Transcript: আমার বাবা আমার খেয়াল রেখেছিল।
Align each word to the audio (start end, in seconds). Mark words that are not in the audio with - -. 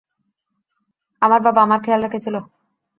আমার 1.21 1.39
বাবা 1.41 1.59
আমার 1.63 1.79
খেয়াল 1.81 2.01
রেখেছিল। 2.03 2.35